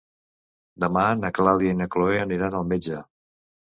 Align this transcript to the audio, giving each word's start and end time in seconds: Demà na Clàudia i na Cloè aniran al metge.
Demà 0.85 1.03
na 1.21 1.33
Clàudia 1.41 1.77
i 1.77 1.79
na 1.85 1.91
Cloè 1.97 2.19
aniran 2.27 2.61
al 2.65 2.71
metge. 2.75 3.09